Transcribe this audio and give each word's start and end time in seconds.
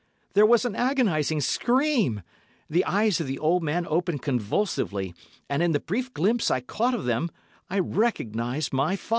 There 0.33 0.47
was 0.47 0.65
an 0.65 0.75
agonising 0.75 1.41
scream—the 1.41 2.85
eyes 2.85 3.21
of 3.21 3.27
the 3.27 3.37
old 3.37 3.61
man 3.61 3.85
opened 3.87 4.23
convulsively, 4.23 5.13
and 5.47 5.61
in 5.61 5.73
the 5.73 5.79
brief 5.79 6.11
glimpse 6.11 6.49
I 6.49 6.59
caught 6.59 6.95
of 6.95 7.05
them, 7.05 7.29
I 7.69 7.77
recognised 7.77 8.73
my 8.73 8.95
father. 8.95 9.09